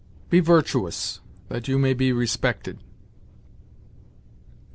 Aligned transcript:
"Be 0.31 0.39
virtuous, 0.39 1.19
that 1.49 1.67
you 1.67 1.77
may 1.77 1.93
be 1.93 2.11
respected." 2.11 2.79